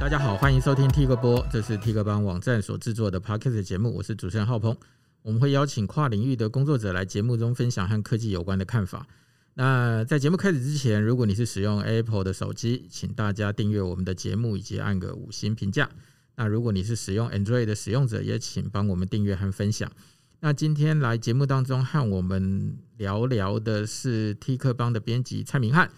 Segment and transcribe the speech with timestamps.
[0.00, 4.74] 大家好，欢迎收听 T 个播，这是 T 个帮网站所制作的 Podcast 节目，我是主持人浩鹏。
[5.20, 9.06] 我们会邀请跨领域的工作者来节目中分享和科技有关的看法。
[9.52, 15.90] 那在节目开始之前，如果你是使用 Apple 的手机，请大家订阅我们的节目以及按个五星评价。
[16.36, 19.92] 那如果你是使用 Android 的使用者，也请帮我们订阅和分享。
[20.40, 25.90] 那今天来节目当中和我们聊聊的是 T 客邦的编辑蔡明翰，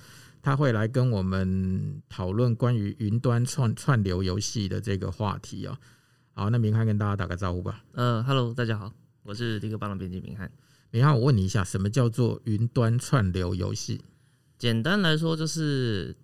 [0.43, 5.79] 他会来跟我们讨论关于云端串串流游戏的这个话题哦。
[6.33, 7.85] 好，那明翰跟大家打个招呼吧。
[7.93, 8.93] 呃，Hello，大家好，
[9.23, 10.51] 我是 T 客邦的编辑明翰。
[10.91, 14.03] 明翰，我问你一下，什么叫做云端串流游戏？
[14.59, 16.17] 简单来说，就是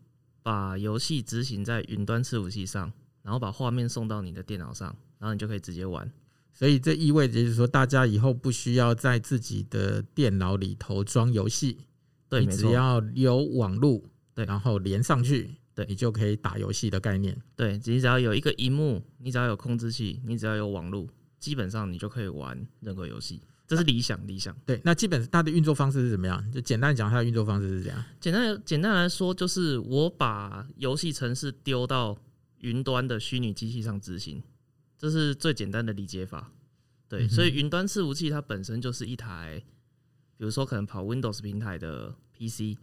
[0.42, 6.10] 把游戏执行在云端伺服器上，然后把画面送到你的电脑上，然后你就可以直接玩。
[6.52, 11.78] 所以这意味着就是说，大家以后不需要在自己的电脑里头装游戏，
[12.28, 17.36] 对，你只要有网路，对，然后连上去，对，你就可以打游戏的概念。
[17.56, 23.40] 对，你只要有一个荧幕，你只要有控制器，你只要有网路，基本上你就可以玩任何游戏。
[23.66, 24.56] 这是理想，理想。
[24.64, 26.52] 对，那基本它的运作方式是怎么样？
[26.52, 28.04] 就简单讲，它的运作方式是这样。
[28.18, 32.16] 简单简单来说，就是我把游戏程式丢到
[32.60, 34.42] 云端的虚拟机器上执行，
[34.96, 36.50] 这是最简单的理解法。
[37.10, 39.62] 对，所以云端伺服器它本身就是一台，
[40.38, 42.78] 比如说可能跑 Windows 平台的 PC。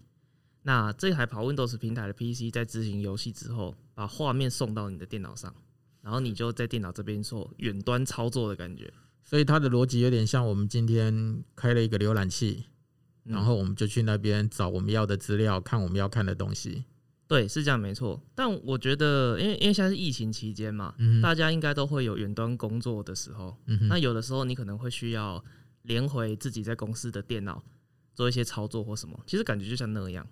[0.62, 5.54] 那这台跑 Windows 平台的 PC 在执行游戏之后，把画面送到你的电脑上，
[6.02, 8.92] 然后你就在电脑这边做远端操作的感觉。
[9.24, 12.66] 所以它的逻辑有点像我们今天开了一个浏览器，
[13.24, 16.84] 然后我们就去那边找我们要的资料，看我们要看的东西。
[17.28, 18.22] 对，是这样没错。
[18.36, 23.56] 但我觉得，因为因为现在是疫情期间嘛，大家应该都会有远端工作的时候。
[23.90, 25.44] 那有的时候你可能会需要
[25.86, 27.64] 连回自己在公司的电脑
[28.14, 29.20] 做一些操作或什么。
[29.26, 30.28] 其实感觉就像那样，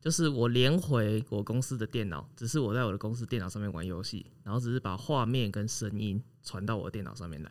[0.00, 7.50] 就是我连回我公司的电脑，只是我在我的公司电脑上面玩游戏，然后只是把画面跟声音传到我的电脑上面来。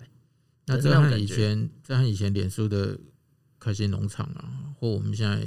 [0.65, 2.97] 那这和以前，这和以前脸书的
[3.59, 5.45] 开心农场啊，或我们现在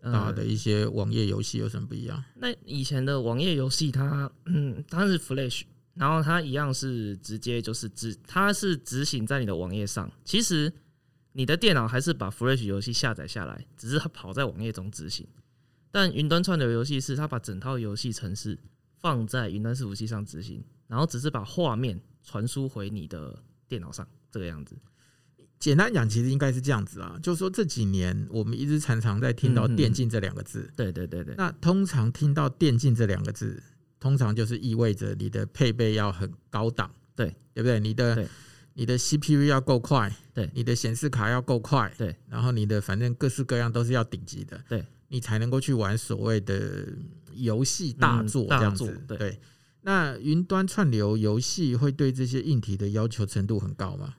[0.00, 2.18] 打的一些网页游戏有什么不一样？
[2.34, 5.62] 嗯、那以前的网页游戏，它嗯，它是 Flash，
[5.94, 10.10] 然后它一样是直接就是执，它是执行在你的网页上。
[10.24, 10.72] 其实
[11.32, 15.26] 你的电脑还是把 Flash 游戏下载下来，只是它跑在网页中执行。
[15.90, 18.58] 但云端串流游戏是它把整套游戏程式
[18.98, 24.06] 放在云端伺服器上执行，然后只是把画面传输回你的电脑上。
[24.30, 24.76] 这个样子，
[25.58, 30.60] 简单讲，其实应该是这样子啊，就是说这几年我们一直常常在听到“电竞”这两个字。
[30.60, 30.72] 嗯。
[30.76, 31.34] 对对对对。
[31.36, 33.62] 那通常听到“电竞”这两个字，
[33.98, 37.80] 通常就是意味着你的配备要很高档，对对不对？
[37.80, 38.28] 你的
[38.78, 46.86] 你的 CPU 要够快，对，你的显示卡要够快，对，然后你的反正各式各样都是要顶级的，对，你才能够去玩所谓的
[47.34, 48.86] 游戏大作这样子。
[48.88, 49.18] 嗯、对。
[49.18, 49.40] 对
[49.80, 54.14] 那云端串流游戏会对这些硬体的要求程度很高吗？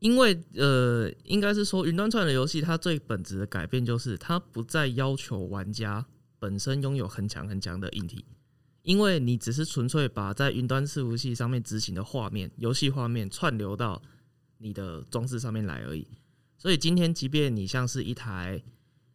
[0.00, 6.04] 因为呃，应该是说云端串流游戏它最本质的改变就是它不再要求玩家
[6.38, 8.24] 本身拥有很强很强的硬体，
[8.90, 14.02] 因为你只是纯粹把在云端伺服器上面执行的画面、游戏画面串流到
[14.58, 16.06] 你的装置上面来而已。
[16.58, 18.60] 所以今天，即便你像是一台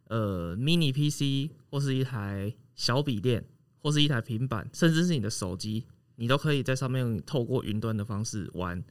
[0.08, 3.44] 呃 mini PC 或是一台小笔电。
[3.86, 5.86] 或是一台平板，甚至是你的手机，
[6.16, 8.84] 你都可以在上面透过云端的方式玩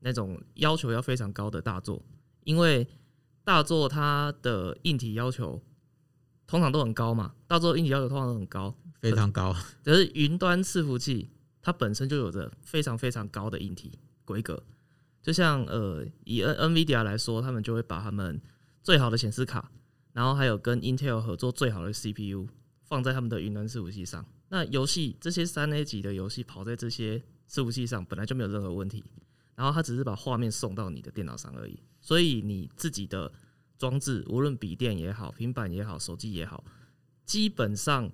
[0.00, 2.04] 那种要求要非常高的大作，
[2.42, 2.86] 因为
[3.42, 5.62] 大作它的硬体要求
[6.46, 8.76] 通常都很高嘛，大作硬体要求通常都很高，
[9.10, 9.54] 非常高。
[9.84, 11.30] 可是云端伺服器
[11.62, 14.62] 它本身就有着非常非常高的硬体规格，
[15.22, 18.40] 就像呃以 N NVIDIA 来说，他们就会把他们
[18.82, 19.70] 最好的显示卡，
[20.12, 22.46] 然后还有跟 Intel 合作最好的 CPU
[22.82, 24.24] 放在他们的云端伺服器上。
[24.48, 29.02] 那游戏这些三 A 级的游戏跑在这些伺服器上本来就没有任何问题，
[29.54, 31.78] 然后它只是把画面送到你的电脑上而已。
[32.00, 33.32] 所以你自己的
[33.78, 36.62] 装置，无论笔电也好、平板也好、手机也好，
[37.24, 38.10] 基本上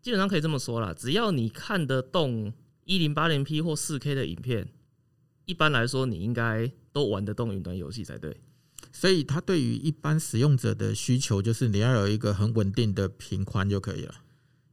[0.00, 2.52] 基本上可以这么说啦，只要你看得动
[2.84, 4.68] 一零八零 P 或四 K 的影片，
[5.44, 8.40] 一般来说你应该都玩得动云端游戏才对。
[8.92, 14.14] 所以它对于一般使用者的需求，就是你要有一个很稳定的频宽就可以了。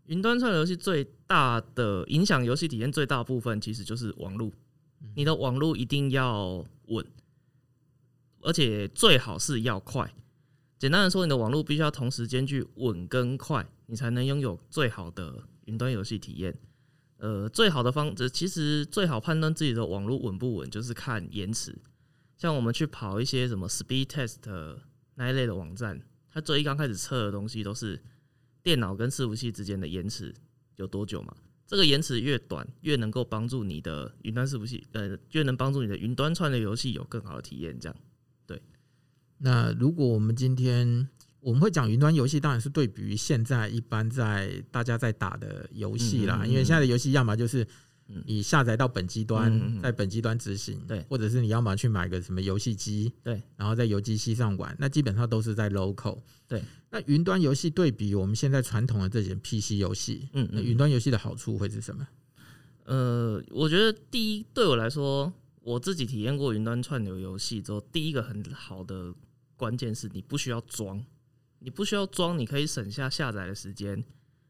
[0.05, 4.51] 云端串流游戏最大的影响游戏体验最大部分，其实就是网络。
[5.15, 7.05] 你的网络一定要稳，
[8.41, 10.13] 而且最好是要快。
[10.77, 16.53] 简单的说，你的网络必须要同时兼具稳跟快，你才能拥有最好的云端游戏体验。
[17.17, 21.75] 呃，最好的方式，其实最好判断自己的网络稳不稳，就是看延迟。
[22.37, 24.77] 像我们去跑一些什么 Speed Test
[25.15, 28.01] 那一类的网站，它最一刚开始测的东西都是。
[28.65, 30.33] 电脑跟伺服器之间的延迟
[30.77, 31.35] 有多久嘛？
[31.67, 37.79] 这个延迟越短，越能够帮助你的云端伺服器，呃，越能帮助你的云端串流游戏有更好的体验。
[37.79, 37.95] 这样，
[39.37, 41.07] 那如果我们今天
[41.39, 47.67] 我们会讲云端游戏，当然是对比于现在一般在大家在打的游戏啦，嗯嗯嗯，因为现在的游戏要么就是。
[48.27, 56.61] 你下载到本机端，在本机端执行，对，或者是你要么去买个什么游戏机，对，然后在游戏机上玩，那基本上都是在 local，对。
[56.91, 62.07] 那云端游戏对比我们现在传统的这些 PC 游戏，嗯，那云端游戏的好处会是什么？
[62.83, 65.33] 呃，我觉得第一，对我来说，
[65.63, 69.11] 我自己体验过云端串流游戏之后，第一个很好的
[69.55, 71.05] 关键是你不需要装，
[71.59, 74.03] 你不需要装，你可以省下下载的时间，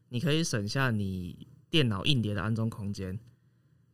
[0.08, 3.18] 你可以省下你电脑硬碟的安装空间。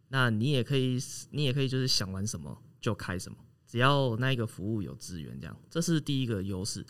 [0.09, 0.99] 那你也可以，
[1.31, 6.85] 你也可以就是想玩什么就开什么，只要那一个服务有资源，这样，这是第一个优势。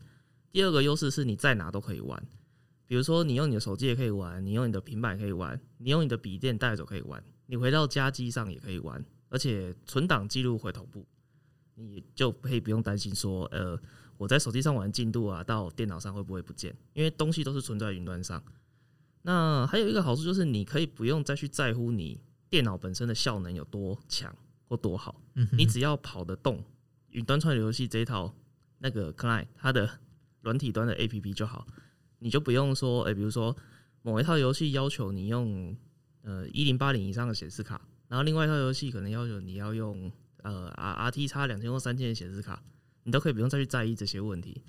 [0.50, 2.20] 第二个优势是你在哪都可以玩，
[2.86, 11.06] 比如说你用你的手机也可以玩，你用你的平板也可以玩，你用你的笔电带走可以玩，你回到家机上也可以玩，而且存档记录会同步，
[11.74, 13.80] 你就可以不用担心说，呃，
[14.16, 16.74] 我在手机上玩进度啊，到电脑上会不会不见？
[16.92, 18.42] 因为东西都是存在云端上。
[19.22, 22.20] 那还有一个好处就是你可以不用再去在乎你。
[22.50, 24.36] 电脑本身的效能有多强
[24.68, 25.18] 或多好，
[25.56, 26.62] 你只要跑得动，
[27.08, 28.30] 云端串流游戏这一套
[28.76, 29.88] 那个 client 它的
[30.42, 31.66] 软体端的 APP 就好，
[32.18, 33.56] 你就不用说，诶，比如说
[34.02, 35.74] 某一套游戏要求你用
[36.20, 40.12] 呃一零八零以上的显示卡，然后另外一套游戏可能要求你要用
[40.42, 42.62] 呃 R RTX 两千或三千的显示卡，
[43.04, 44.62] 你都可以不用再去在意这些问题，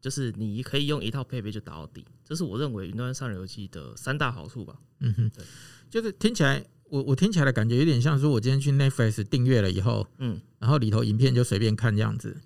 [0.00, 4.76] 就是你可以用一套配备就打到底，这是我认为云端上流游戏的三大好处吧。
[5.00, 5.44] 嗯哼，对，
[5.90, 6.64] 就是听起来。
[6.90, 12.36] 我我听起来的感觉有点像说，我今天去 Netflix 订阅了以后，嗯，然后里头影片就随便看这样子，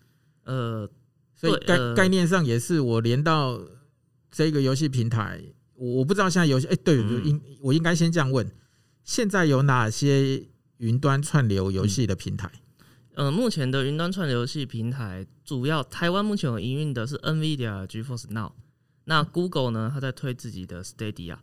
[0.44, 0.88] 呃，
[1.34, 3.60] 所以概概念上也是我连到
[4.30, 5.42] 这个游戏平台，
[5.74, 8.50] 我不知道现在游戏，哎，对，应我应该先这样问，
[9.02, 10.48] 现在有哪些
[10.78, 12.50] 云端串流游戏的平台？
[13.18, 18.52] 呃，目前的云端串流游戏平台，主要台湾目前有营运的是 NVIDIA GeForce Now，
[19.06, 21.38] 那 Google 呢，它在推自己的 Stadia。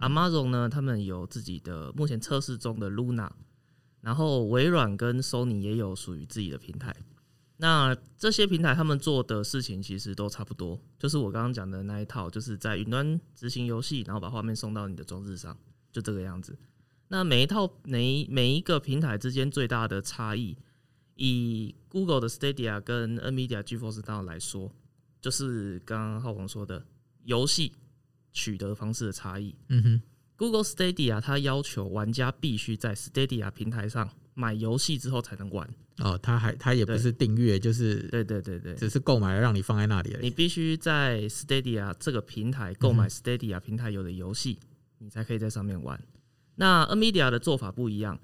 [0.00, 3.30] Amazon 呢，他们有自己的目前测试中的 Luna，
[4.02, 6.94] 然后微软跟 Sony 也有属于自己的平台。
[7.56, 15.56] 那这些平台他们做的事情其实都差不多，就是我刚刚讲的那一套，就是在云端执行游戏，然后把画面送到你的装置上，
[15.90, 16.54] 就这个样子。
[17.08, 20.54] 那每一套每每一个平台之间最大的差异，
[21.16, 24.72] 以 Google 的 Stadia 跟 NVIDIA GeForce Now 来说，
[25.20, 26.84] 就是刚刚浩鹏说的
[27.24, 27.72] 游戏。
[28.36, 29.54] 取得方式的差异。
[29.68, 30.02] 嗯哼
[30.34, 35.72] ，Google Stadia 它要求玩家必须在 Stadia 平台上买游戏之后才能玩。
[35.98, 40.24] 哦，它还它也不是订阅，就是对对对对，只是购买了让你放在那里而已。
[40.24, 44.58] 你必须在 Stadia 这个平台购买 Stadia 平台有的游戏，
[44.98, 46.02] 你才可以在上面玩。
[46.56, 48.18] 那 NVIDIA 的做法不一样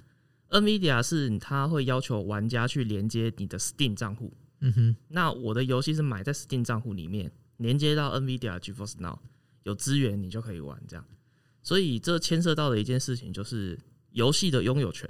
[0.51, 4.33] ，NVIDIA 是它会要求玩家去连接你的 Steam 账户。
[4.61, 9.19] 嗯哼，那我的游戏是买在 Steam 账户里面，连接到 NVIDIA GeForce Now。
[9.65, 11.05] 有资源你就可以玩这样，
[11.63, 13.79] 所以这牵涉到的一件事情就是
[14.13, 15.09] 游戏的拥有权。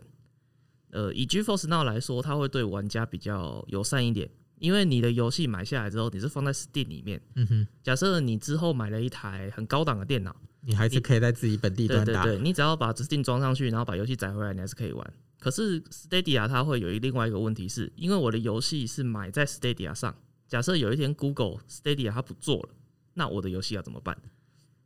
[0.90, 4.28] 呃，以 GeForce Now 来说，它会对玩家比较友善一点，
[4.58, 7.22] 因为你的游戏买下来之后，你是放在 Steam 里面。
[7.36, 7.66] 嗯哼。
[7.84, 12.24] 假设你之后买了一台很高档的电脑，你还是可以在自己本地端打。
[12.24, 15.12] 对对对，你只要把 Steam 装上去，然后把游戏载回来，你还是可以玩。
[15.40, 20.14] 可是 Stadia 它会有另外一个问题是，是因为我的游戏是买在 Stadia 上，
[20.46, 22.68] 假设有一天 Google Stadia 它不做了，
[23.14, 24.16] 那我的游戏要怎么办？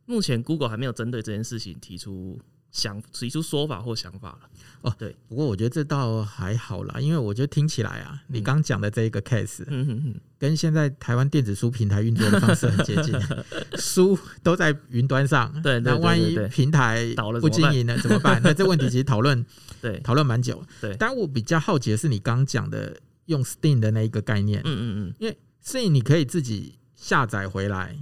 [0.05, 2.39] 目前 Google 还没有针对这件事情提出
[2.75, 4.39] 想提出说法或想法了。
[4.81, 13.17] 哦，对，不过我觉得这倒还好啦，因为我觉得听起来啊，你刚讲的这一个 case，嗯嗯嗯，跟现在台湾电子书平台运作的方式很接近，
[13.79, 18.41] 书都在云端上，对，那万一平台不经营了怎么办？
[18.43, 19.43] 那这问题其实讨论
[19.81, 20.61] 对讨论蛮久。
[20.81, 22.95] 对，但我比较好奇的是你刚讲的
[23.27, 27.97] 用 Steam 的那一个概念，嗯嗯嗯，因为 Steam 你可以自己下载回来，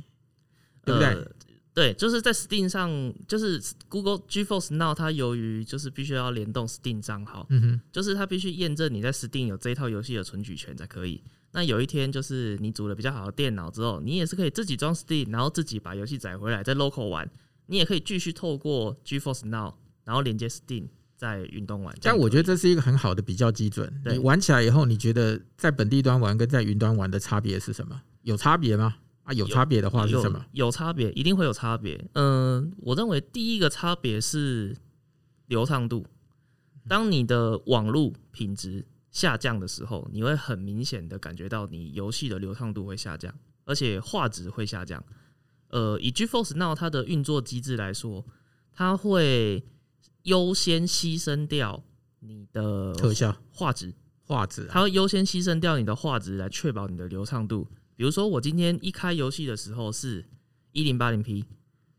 [0.84, 1.28] 对不对？
[1.74, 11.24] 对，就是在 Steam 上，就是 Google GeForce Now，它由于就是必须要联动 Steam 账号，嗯哼，就是它必须验证你在 Steam 有这一套游戏的存取权才可以。
[11.52, 17.30] 那有一天，就是你组了比较好的电脑之后，你也是可以自己装 Steam，然后自己把游戏载回来，在 Local 玩。
[17.66, 21.96] 你也可以继续透过 GeForce Now，然后连接 Steam，在云端玩。
[22.02, 23.92] 但我觉得这是一个很好的比较基准。
[24.06, 28.02] 你玩起来以后，你觉得在本地端玩跟在云端玩的差别是什么？
[28.24, 28.96] 有差别吗？
[29.24, 30.46] 啊，有差别的话是什么？
[30.52, 32.04] 有，有差别，一定会有差别。
[32.14, 34.76] 嗯，我认为第一个差别是
[35.48, 36.06] 流畅度。
[36.88, 45.02] 当你的网络品质下降的时候，你会很明显的感觉到你游戏的流畅度会下降，而且画质会下降。
[45.70, 48.26] 呃，以 GeForce Now 它的运作机制来说，
[48.74, 49.64] 它会
[50.24, 51.82] 优先牺牲掉
[52.20, 53.94] 你的特效画质，
[54.26, 57.68] 画质，它会优先牺牲掉你的画质来确保你的流畅度。
[57.96, 60.26] 比如说，我今天一开游戏的时候是
[60.72, 61.46] 一零八零 P，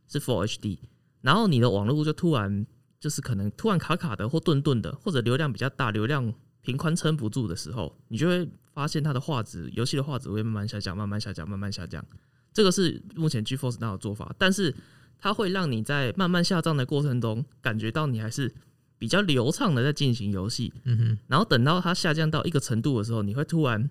[0.08, 0.78] 是 Full HD，
[1.20, 2.66] 然后你的网络就突然
[2.98, 12.04] 就是可能突然卡卡的或顿顿的，或者流量比较大，流量频宽撑不住的时候，你就会发现它的画质，游戏的画质会慢慢下降，慢慢下降，慢慢下降。
[12.52, 14.74] 这个是目前 GeForce Now 的做法，但是
[15.18, 18.52] 它会让你在慢慢下降的过程中，感觉到你还是
[18.98, 20.72] 比较流畅的在进行游戏。
[20.84, 23.88] 嗯哼，然后等到它下降到一个程度的时候，你会突然。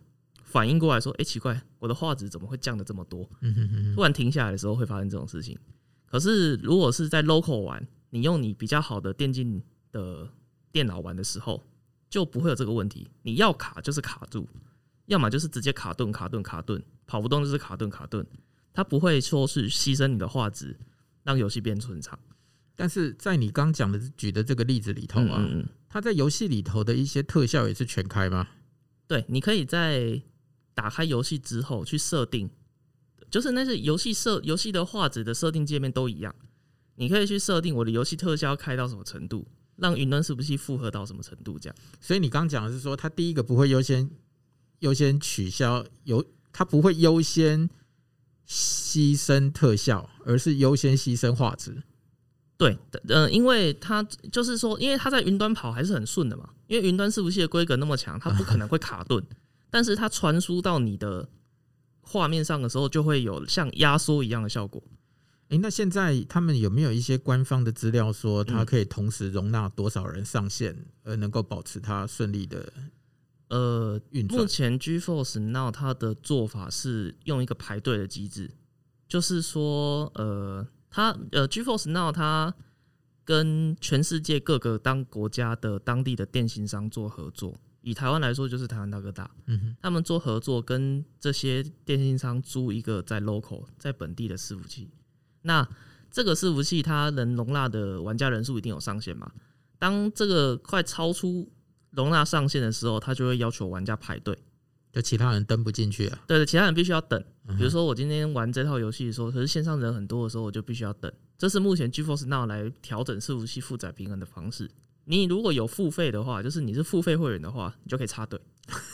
[0.54, 3.28] 反应过来说：“哎、欸，奇怪，我的画质怎么会降的这么多？”
[3.96, 5.58] 突然停下来的时候会发生这种事情。
[6.06, 9.60] 可是如果是在 local 玩，你用你比较好的电竞
[9.92, 10.30] 的
[10.72, 11.64] 电脑玩的时候，
[12.08, 13.10] 就不会有这个问题。
[13.24, 14.48] 你要卡就是卡住，
[15.08, 18.24] 要么就是直接卡顿、卡顿、卡顿，跑不动就是卡顿、卡顿。
[18.72, 20.78] 它不会说是牺牲你的画质，
[21.24, 22.20] 让游戏变顺畅。
[22.76, 28.50] 但是在你刚讲的举的这个例子里头啊，嗯它在游戏里头的一些特效也是全开吗？
[29.08, 30.22] 对，你可以在。
[30.74, 32.50] 打开游戏之后去设定，
[33.30, 36.34] 就是那些游戏设游戏的画质的设定界面都一样。
[36.96, 41.76] 你可以去设定我的游戏特效开到什么程度，让云端伺服器负荷到什么程度，这样。
[42.00, 44.10] 所以你刚讲的是说，它第一个不会优先
[44.80, 47.68] 优先取消游，它不会优先
[48.48, 51.82] 牺牲特效，而是优先牺牲画质。
[52.56, 52.78] 对，
[53.08, 59.22] 嗯，因为它就是说，因为它在云端跑还是很顺的嘛，因为云端伺服器的规格那么强，它不可能会卡顿。
[59.74, 61.28] 但是它传输到你的
[62.02, 64.80] 画面上的时候，就会有像压缩一样的效果。
[65.50, 72.72] 诶，那现在他们有没有一些官方的资料说，它可以同时容纳多少人上线，而能够保持它顺利的
[73.48, 74.00] 呃？
[74.30, 78.52] 目前 GeForce Now 它的做法是用一个排队的机制，
[79.08, 82.54] 就是说，呃，它呃 GeForce Now 它
[83.26, 87.56] 跟全世界各个当国家的当地的电信商做合作。
[87.84, 94.90] 以台湾来说，就是台湾大哥大，嗯哼他们做合作，跟这些电信商租一个在 local 在本地的伺服器。
[95.42, 95.68] 那
[96.10, 99.32] 这个伺服器它能容纳的玩家人数一定有上限嘛？
[99.78, 101.52] 当这个快超出
[101.92, 104.38] 容纳上限的时候，它就会要求玩家排队，
[104.94, 106.24] 就其他人登不进去啊。
[106.26, 107.22] 对，其他人必须要等。
[107.58, 111.12] 比如说我今天玩这套游戏的时候，可是线上人很多的时候，我就必须要等。
[111.38, 114.72] 这是目前 GeForce Now 来调整伺服器负载平衡的方式。
[115.06, 118.40] 你如果有付费的话，就是你是付费会员的话，你就可以插队。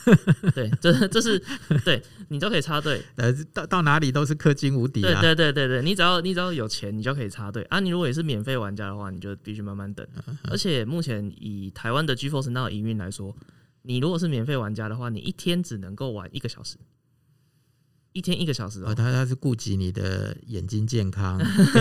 [0.52, 1.40] 对，这这是
[1.84, 3.00] 对你就可以插队。
[3.14, 5.20] 呃，到到哪里都是氪金无敌啊！
[5.20, 7.78] 对对对对对，你只要你只要有钱，你就可以插队啊。
[7.78, 10.04] 你如果也是免费玩家的话，你就必须慢慢等。
[10.50, 13.36] 而且目前以台湾的 GeForce Now 营运来说，
[13.82, 16.76] 你如果是免费玩家的话，你一天只能够玩一个小时。
[18.12, 21.40] 一天一个小时哦，他他是顾及你的眼睛健康，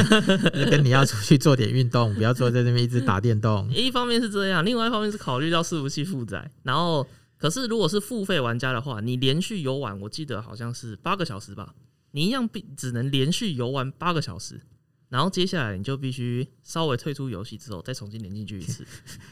[0.69, 3.67] 跟，你要出去做点运动，不要坐在那边一直打电动。
[3.74, 6.51] 一方面是这样，另外一方面是考虑到伺服器负载。
[6.63, 7.07] 然后，
[7.38, 11.74] 可是如果是付费玩家的话，你连续游玩，我记得好像是八个小时吧，
[12.12, 14.62] 你一样必只能连续游玩八个小时。
[15.09, 18.85] 然后接下来你就必须稍微退出游戏之后再重新连进去一次，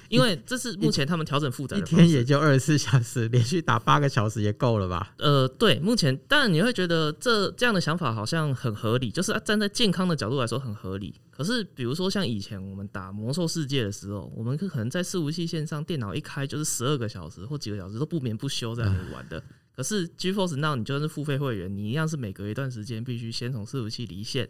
[0.09, 1.83] 因为这是目前他们调整负载的。
[1.83, 5.13] 一天也就二十四小时，连续打八个小时也够了吧？
[5.19, 11.13] 呃，对，目前但你会觉得这这样的想法好像很合理，就是站在健康的角度来说很合理。
[11.29, 19.43] 可是比如说像以前我们打魔兽世界的时候，我们可能在伺服器线上电脑一开就是十二个小时或几个小时都不眠不休在那里玩的。
[19.75, 24.49] 可是 GeForce Now 你就算是付费会员，你一样是每隔一段时间必须先从伺服器离线。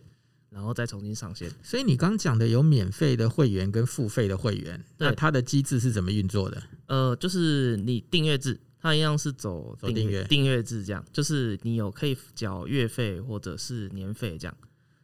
[0.58, 1.52] 然后再重新上线。
[1.62, 6.64] 所以你刚讲的有免费的会员跟付费的会员，那它的机制是怎么运作的？
[6.88, 14.58] 呃，就是你订阅制，它一样是走订阅订阅制，这样就是你有可以缴月费或者是年费这样。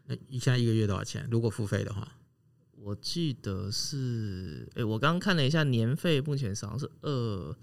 [0.08, 1.28] 那你现在一个月多少钱？
[1.30, 2.18] 如果付费的话，
[2.82, 7.56] 我记得是，哎，我刚刚看了一下年费，目前好像是二。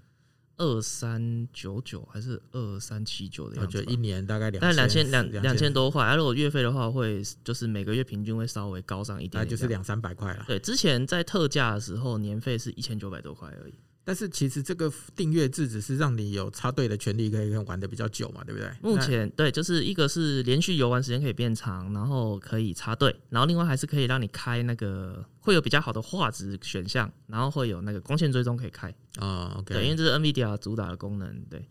[0.60, 3.78] 二三九九还是二三七九的样子？
[3.78, 6.04] 我觉得一年大概两，但两千两两千多块。
[6.04, 10.44] 而如果月费的话，会就是每个月平均会稍微高上一点，那就是两三百块了。
[10.46, 13.74] 对，之前在特价的时候，年费是一千九百多块而已。
[14.02, 18.68] 但是其实这个订阅制只是让你有插队的权利，可以玩的比较久嘛，对不对？
[18.82, 29.54] 目前对，就是一个是连续游玩时间可以变长，然后可以插队，然后另外还是可以让你开那个会有比较好的画质选项，然后会有那个光线追踪可以开啊。
[29.58, 31.44] OK，对，因为这是 NVIDIA 主打的功能。
[31.50, 31.64] 对，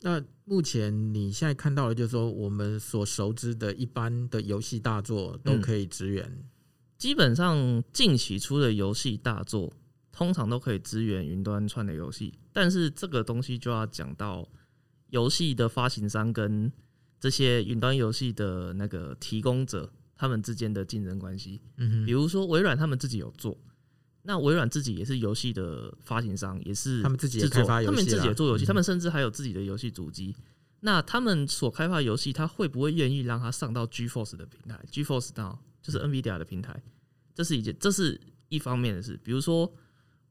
[0.00, 6.44] 那目前你现在看到的，就是说我们所熟知的一般的游戏大作都可以支援，嗯，
[6.98, 9.72] 基本上近期出的游戏大作。
[10.14, 14.48] 通常都可以支援云端串流游戏，但是这个东西就要讲到
[15.10, 16.70] 游戏的发行商跟
[17.18, 21.60] 这些云端游戏的那个提供者他们之间的竞争关系。
[21.78, 23.58] 嗯哼，比如说微软他们自己有做，
[24.22, 30.34] 那微软自己也是游戏的发行商，也是他们自己也开发游戏，他们自己也做游戏，嗯、他们甚至还有自己的游戏主机。
[30.80, 36.82] 那他们所开发游戏，他会不会愿意让它上到 GeForce 的平台？GeForce Now 就是 NVIDIA 的平台，
[37.34, 39.18] 这是一件，这是一方面的事。
[39.24, 39.72] 比如说，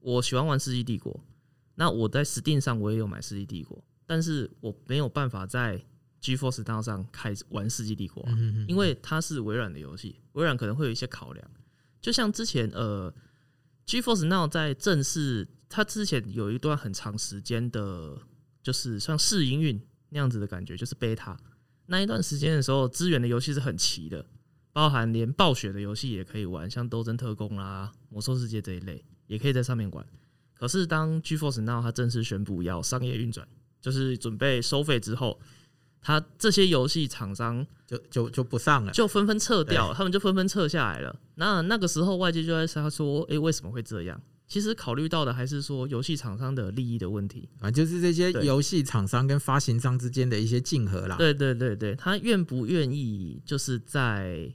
[0.03, 1.11] 我喜欢玩《世纪帝国》，
[1.75, 5.81] 那我在 Steam 上我也有买《世纪帝国》，但是我没有办法在
[6.21, 11.51] GeForce Now 上开玩《世纪帝国》啊，因为它是微软的游戏，微软可能会有一些考量。
[12.01, 13.13] 就像之前呃
[13.87, 18.17] ，GeForce Now 在正式，它之前有一段很长时间的，
[18.61, 21.37] 就是像试营运那样子的感觉，就是 Beta
[21.85, 24.25] 那一段时间的时候，支援的游戏是很齐的，
[24.73, 29.03] 包含连暴雪的游戏也可以玩，像《斗争特工》啦，《魔兽世界》这一类
[29.33, 30.05] 也可以在上面玩。
[30.53, 33.47] 可是当 GeForce Now 它正式宣布要商业运转，
[33.81, 35.39] 就是准备收费之后。
[36.05, 41.17] 它这些游戏厂商就就就不上了，就纷纷撤掉，他们就纷纷撤下来了。
[41.35, 51.15] 那那个时候，外界就在他说：“诶、欸，为什么会这样？”其实考虑到的还是说游戏厂商的利益的问题啊，就是这些游戏厂商跟发行商之间的一些竞合啦。
[51.15, 54.53] 对对对对，他愿不愿意就是在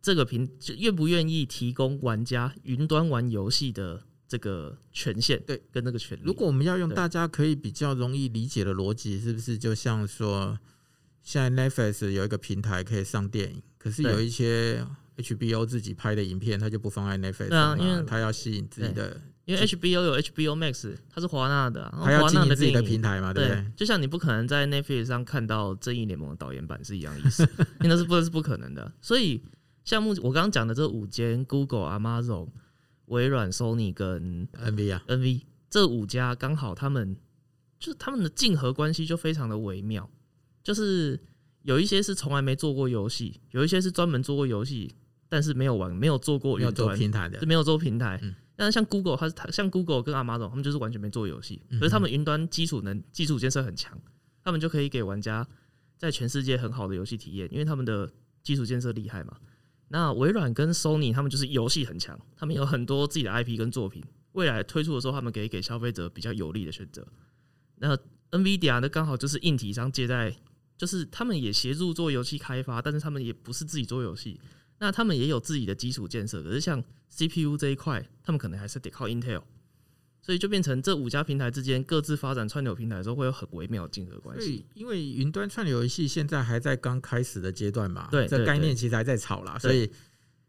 [0.00, 5.42] 这个平，就愿不愿意提供玩家云端玩游戏的这个权限？
[5.46, 6.22] 对，跟那个权利。
[6.24, 10.58] 如果我们要用大家可以比较容易理解的逻辑，是不是就像说？
[11.20, 14.82] 现在 Netflix 有一个平台可以上电影，可是有一些
[15.18, 19.20] HBO 自己拍的影片，它就不放在 Netflix 上，因为它要吸引自己的。
[19.44, 23.64] 因为 HBO 有 HBO Max，它是华纳的，它要经营自己的平台嘛，对不对？
[23.76, 27.42] 就像你不可能在 Netflix 上看到《正义联盟》的导演版是一样意思，
[27.80, 28.90] 因 为那是不是不可能的。
[29.02, 29.42] 所以
[29.84, 32.48] 像目我刚刚讲的这五间 Google、Amazon、
[33.08, 37.16] 微软、Sony 跟 NV 啊，NV 这五家刚好他们
[37.78, 40.08] 就是他们的竞合关系就非常的微妙。
[40.62, 41.18] 就是
[41.62, 44.94] 有一些是从来没做过游戏，有一些是专门做过游戏，
[45.28, 48.20] 但是没有玩，没有做过云端平台的，没有做平台。
[48.54, 53.98] 但是像 Google，它是它像 Google 跟 Amazon，他们就是完全没做游戏，可是他们云端基础能基础建设很强，
[54.42, 55.46] 他们就可以给玩家
[55.96, 59.36] 在全世界很好的游戏体验，因为他们的基础建设厉害嘛。
[59.88, 67.06] 那微软跟 Sony 他们就是游戏很强，他们有很多自己的 IP 跟作品，未来推出的时候，他们可以给消费者比较有利的选择。
[67.76, 67.96] 那
[68.30, 70.36] NVIDIA 呢，刚好就是硬体商接在。
[70.76, 74.40] 就是他们也协助做游戏开发，但是他们也不是自己做游戏，
[74.78, 76.40] 那他们也有自己的基础建设。
[76.40, 79.42] 可是像 CPU 这一块，他们可能还是得靠 Intel，
[80.20, 84.66] 所以就变成这五家平台之间各自发展串流平台的时候，会有很微妙的竞合关系。
[84.74, 89.90] 因为云端串流游戏现在还在刚开始的阶段嘛，对，这概念其实还在炒啦，所以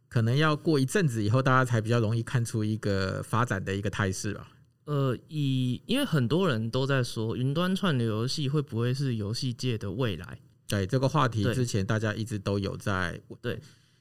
[0.07, 4.51] 可能要过一阵子以后，大家才比较容易看出一个发展的一个态势吧。
[4.85, 10.39] 呃，以因为很多人都在说，云端串流游戏会不会是游戏界的未来？
[10.67, 13.59] 对这个话题，之前大家一直都有在对，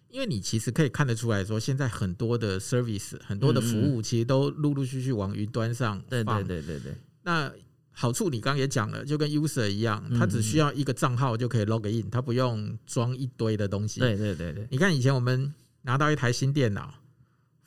[0.08, 6.08] 因为你其实可以看得出来说，现在很多的 service，很多的服务，其实都陆陆续续往云端上放。
[6.08, 6.94] 对对对对对。
[7.22, 7.52] 那
[7.92, 14.00] 好处你刚刚也讲了，就跟 user 一样，他只需要一个账号就可以 log in，他不用装一堆的东西。
[14.00, 14.66] 对对对对。
[14.70, 16.94] 你看以前我们拿到一台新电脑。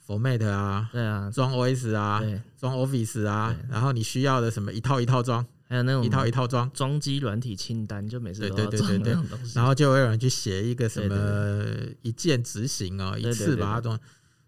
[0.07, 2.21] Format 啊，对啊，装 OS 啊，
[2.57, 6.69] 装 Office 啊，然后你需要的什么一套一套装，还有那种一套一套装。
[6.73, 8.97] 装机软体清单，就每次都对对对。
[8.97, 9.17] 对对，
[9.55, 11.65] 然后就会有人去写一个什么
[12.01, 13.97] 一键执行哦，一次把它装，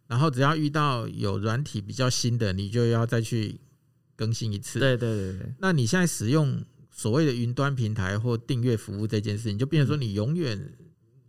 [0.07, 3.57] 然后只要遇到有软体比较新的，你就要再去
[4.17, 4.79] 更新一次。
[4.79, 10.73] 对对对对，那你现在使用所谓的云端平台或订阅服务这件事情，就变成说你永远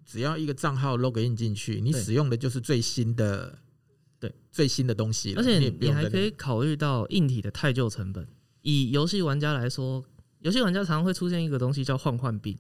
[0.05, 3.61] 只要一个账号 login 进去，你使用的就是最新的。
[4.19, 4.35] 对。
[4.51, 8.27] 最新的东西，而且你还可以考虑到硬体的太旧成本。
[8.65, 10.03] 以游戏玩家来说，
[10.41, 12.59] 游戏玩家常常会出现一个东西叫换换病，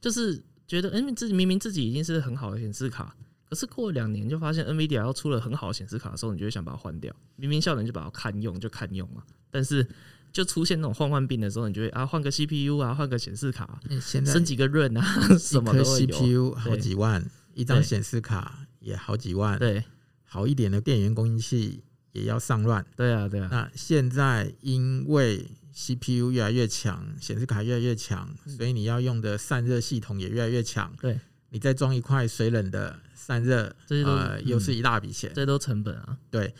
[0.00, 3.14] 就是觉得，哎，自己明明自己已经是很好的显示卡，
[3.48, 7.14] 可是过了两年就发现 NVIDIA 要出了很好的显示卡的时候，你就会想把它换掉。
[7.36, 9.86] 明明效能就把它看用就看用嘛，但是
[10.32, 16.06] 就出现那种换换病的时候，你就会啊换个 CPU 啊，换个显示卡，升几个 RAM 啊，什么都有。
[16.06, 19.84] CPU 好几万，一张显示卡也好几万，对。
[20.32, 23.48] 好一点的电源供应器也要上万，对啊，对啊。
[23.50, 30.92] 那现在因为 CPU 越来越强，显示卡越来越强，所以你要用的散热系统也越来越强。
[31.00, 31.18] 对，
[31.50, 36.18] 你再装一块水冷的散热，呃又是一大笔钱，这都成本啊。
[36.30, 36.52] 对，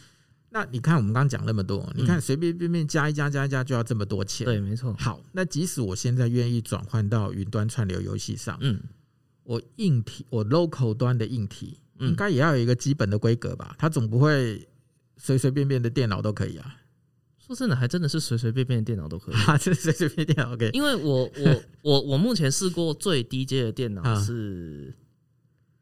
[0.50, 4.44] 那你看我们刚刚讲那么多，你看随便便便加一加加一加就要这么多钱。
[4.44, 4.94] 对，没错。
[4.98, 8.80] 好，那即使我现在愿意转换到云端串流游戏上，嗯，
[9.42, 11.78] 我硬体我 local 端的硬体。
[11.98, 14.66] 应该也要有一个基本的规格吧，它总不会
[15.20, 16.76] 随随便便的电脑都可以啊。
[17.38, 20.70] 说真的，还真的是随随便便的电脑都可以 啊，这随随便电脑 OK。
[20.72, 24.94] 因为我我我 我目前试过最低阶的电脑是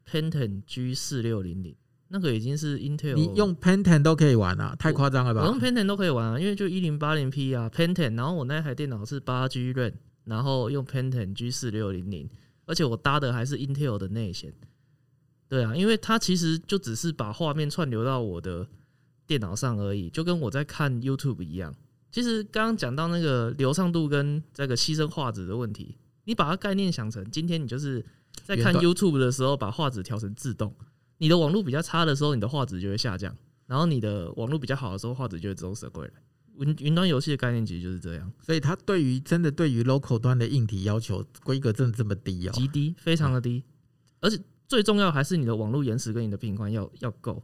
[0.09, 1.75] Pentium G 四六零零，
[2.07, 5.41] 那个已经是 Intel，你用 Pentium 都可以玩啊，太夸张了吧？
[5.41, 9.93] 我用 Pentium 都可以玩啊，因为就一零八零 P 啊，Pentium，然后我那台电脑是八 G RAM，
[10.25, 12.27] 然后用 Pentium G 四六零零，
[12.65, 14.51] 而且我搭的还是 Intel 的内线。
[15.47, 18.67] 对啊，因为它其实就只是把画面串流到我的
[19.29, 21.71] 电脑上而已，就跟我在看 YouTube 一样。
[22.11, 28.03] 其实刚刚讲到那个流畅度跟这个牺牲画质的问题，你把它概念想成，今天你就是
[28.43, 30.73] 在看 YouTube 的时候，把画质调成自动。
[31.19, 33.31] 你的网络比较差的时候，你的画质就会下降；
[33.67, 36.11] 然后你的网络比较好的时候，画质就会自动升回来。
[36.57, 42.51] 云云端游戏的概念其实就是这样，所以它对于真的对于 local 端的硬体要求规格真的这么低哦？
[42.53, 43.63] 极低，非常的低。
[44.21, 44.37] 而且
[44.67, 47.41] 最重要还是你的网络延迟跟你的频宽要要够，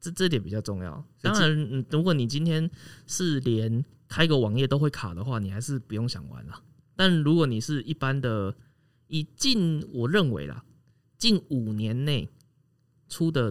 [0.00, 1.04] 这这点比较重要。
[1.20, 2.70] 当然，如果你今天
[3.06, 6.62] 是连开个网页都会卡的话，你还是不用想玩了。
[6.96, 8.54] 但如果你是一般的，
[9.06, 10.64] 以近我认为啦，
[11.16, 12.28] 近五年内。
[13.10, 13.50] 出的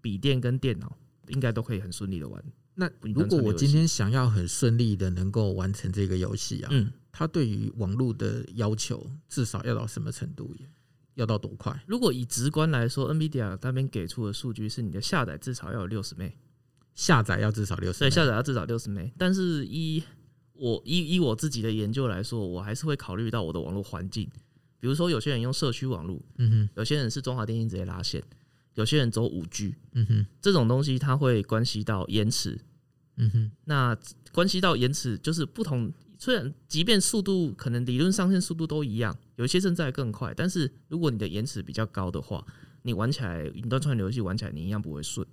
[0.00, 0.96] 笔电跟电脑
[1.28, 2.42] 应该都可以很顺利的玩。
[2.76, 10.50] 那如果我今天想要很顺利的能够完成这个游戏啊，嗯，它对于网络的要求至少要到什么程度？
[11.16, 11.78] 要到多快？
[11.86, 16.30] 如果以直观来说，NVIDIA 那边给出的数据是你的下载至少要有六十 M，
[16.94, 19.08] 下载要至少六十，对，下载要至少六十 M。
[19.18, 20.02] 但是依
[20.52, 24.30] 我依依我自己的研究来说，我还是会考虑到我的网络环境，
[24.78, 28.22] 比如说有些人用社区网络，嗯哼，有些人是中华电信直接拉线。
[28.74, 32.60] 有些人走五 G，嗯哼，这种东西它会关系到延迟，
[33.16, 33.96] 嗯哼，那
[34.32, 35.90] 关系到延迟就是不同。
[36.18, 42.44] 虽然即便速度可能理论上线速度都一样，有些甚至还更快，但是如果你的延迟比较高的话，
[42.82, 45.26] 你玩起来云端串流游戏玩起来你一样不会顺。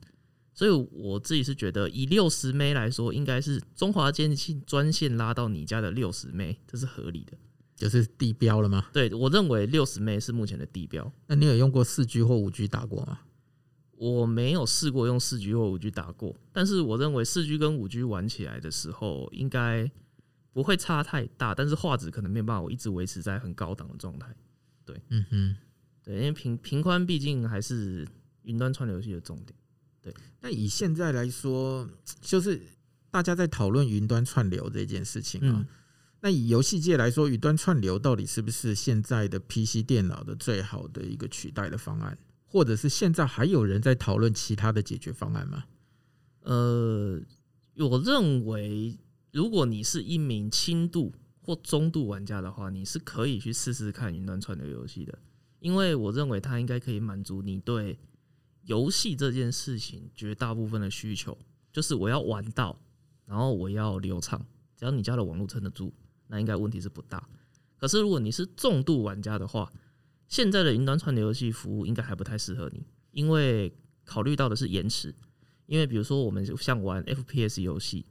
[0.53, 7.33] 所以我自己是觉得以六十 M 来说，应该是中华电信专线拉到你家的六十 M，这是合理的。
[7.75, 8.85] 就是地标了吗？
[8.93, 11.11] 对，我认为六十 M 是目前的地标。
[11.27, 13.21] 那你有用过四 G 或五 G 打过吗？
[13.97, 19.89] 我没有试过用四 G 或五 G 打过，但是我认为四 G 跟五 G 玩起来的时候应该
[20.53, 24.33] 不会差太大，但是画质可能没办法我一直维持在很高档的状态。
[24.85, 25.55] 对，嗯哼，
[26.03, 28.07] 对，因为频频宽毕竟还是
[28.43, 29.53] 云端串流游戏的重点。
[30.01, 31.89] 对，那以现在来说，
[32.21, 32.61] 就是
[33.09, 35.65] 大家在讨论云端串流这件事情啊。
[36.21, 42.17] 那以游戏界来说，云端串流到底是不是现在的 PC 电脑的最好的一个取代的方案？
[42.45, 45.63] 或者是现在还有人在讨论其他的解决方案吗？
[46.43, 47.19] 呃，
[47.77, 48.95] 我认为，
[49.33, 55.17] 如果你是一名轻度或中度玩家的话，你是可以去试试看云端串流游戏的，
[55.59, 57.97] 因为我认为它应该可以满足你对
[58.61, 61.35] 游戏这件事情绝大部分的需求，
[61.71, 62.79] 就是我要玩到，
[63.25, 64.39] 然后我要流畅，
[64.77, 65.91] 只要你家的网络撑得住，
[66.27, 67.27] 那应该问题是不大。
[67.75, 69.73] 可是如果你是重度玩家的话，
[70.27, 75.15] 现在的云端串流游戏服务应该还不太适合你，因为考虑到的是延迟。
[75.65, 78.05] 因为比如说我们像玩 FPS 游戏，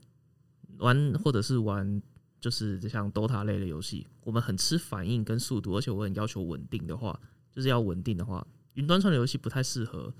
[0.79, 2.01] 玩或者是玩
[2.39, 7.19] 就是像 DOTA 类的游戏，我们很吃反应跟速度，而且我很要求稳定的话，
[7.51, 10.13] 就是要稳定的话，云端串流游戏不太适合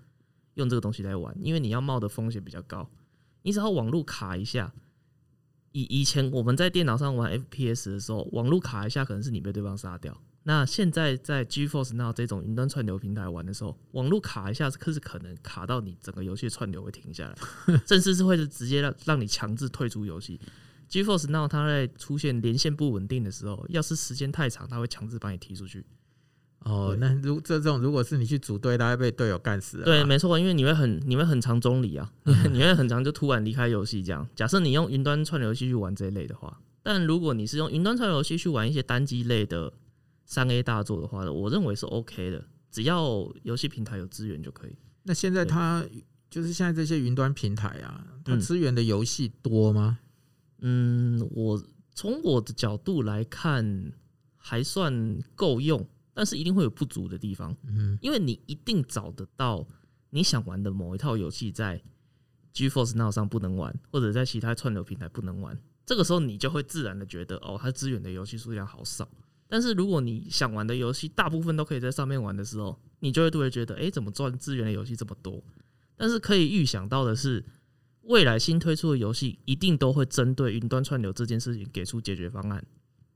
[0.56, 2.90] 用这个东西来玩，因为你要冒的风险比较高。
[3.42, 4.74] 你只要网络卡一下，
[5.74, 10.18] 以以前我们在电脑上玩 FPS 的时候，网络卡一下可能是你被对方杀掉。
[10.46, 17.36] 那现在在 GeForce Now 这种云端串流平台玩的时候，网络卡一下可是可能卡到你整个游戏串流会停下来，
[17.88, 20.38] 甚至是会是直接让让你强制退出游戏。
[20.90, 25.86] GeForce Now 它在出现连线不稳定的时候，要是时间太长，它会强制把你踢出去。
[26.60, 29.86] 哦，那如这这种如果是你去组队，大概被队友干死了。
[29.86, 32.12] 对，没错，因为你会很你会很长中离啊，
[32.52, 34.28] 你会很长就突然离开游戏这样。
[34.36, 39.72] 假设你用云端串流游戏去玩这一类的话，但如果你是用云端串流游戏去玩一些单机类的。
[40.34, 44.76] 三 A 大作的话，我认为是 OK 的，只要游戏平台有资源就可以。
[45.04, 45.86] 那现在它
[46.28, 50.00] 就是现在这些云端平台啊，它资源的游戏多吗？
[50.62, 53.94] 嗯，我从我的角度来看
[54.36, 57.56] 还算够用，但是一定会有不足的地方。
[57.68, 59.64] 嗯，因为你一定找得到
[60.10, 61.80] 你想玩的某一套游戏在
[62.56, 69.08] GeForce Now 上不能玩，或者在其他串流平台不能玩，这个时候你就会自然的觉得，哦，它资源的游戏数量好少。
[69.54, 75.44] 但是如果你想玩的游戏大部分都可以在上面玩的时候，你就会突然觉得，哎，怎么赚资源的游戏这么多？
[75.96, 77.46] 但是可以预想到的是，
[78.02, 82.66] 未来新推出的游戏一定都会针对云端串流这件事情给出解决方案，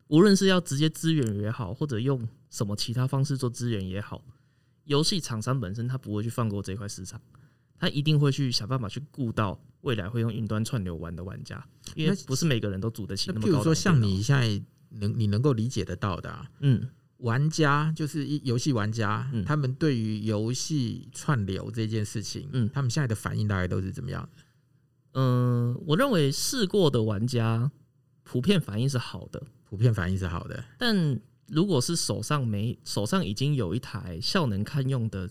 [0.09, 4.23] 无论是要直接资源也好，或者用什么其他方式做资源也好，
[4.83, 7.19] 游戏厂商本身他不会去放过这块市场，
[7.79, 13.51] 他一定会去想办法去顾到未来会用云端串流玩的玩家，因为不是每个人都组得起那么高的。
[13.53, 14.63] 比如说像你现在。
[14.89, 24.43] 能你能够理解得到的，啊，嗯，玩家就是一游戏玩家，嗯、他们对于游戏串流这件事情，嗯，他们现在的反应大概都是怎么样的？
[25.13, 27.71] 嗯、呃，我认为试过的玩家
[28.23, 30.63] 普遍反应是好的，普遍反应是好的。
[30.77, 35.29] 但如果是手上没手上已经有一台效能堪用的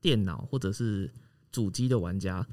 [0.00, 1.10] 电脑或者是
[1.50, 2.46] 主机的玩家，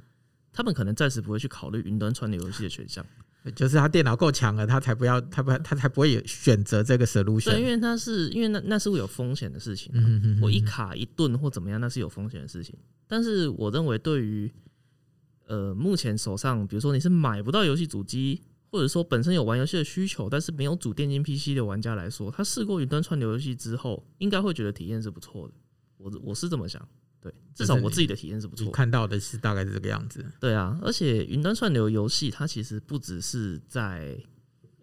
[0.52, 3.06] 他们可能暂时不会去考虑云端串流游戏的选项。
[3.52, 7.52] 就是他电脑够强了，他才不要，他不，他才不会选择这个 solution。
[7.52, 9.92] 对，因为他是因为那那是会有风险的事情。
[10.42, 12.76] 我一卡一顿或怎么样，那是有风险的事情。
[13.08, 14.52] 但是我认为，对于
[15.48, 25.54] 呃目前手上，比如说你是买不到游戏主机，或者说本身有玩游戏的需求，但是没有主电竞 PC 的玩家来说，他试过云端串流游戏之后，应该会觉得体验是不错的。
[25.98, 26.88] 我我是这么想。
[27.26, 28.70] 对，至少我自己的体验是不错。
[28.70, 30.24] 看到的是大概是这个样子。
[30.40, 34.16] 对啊，而且云端串流游戏它其实不只是在，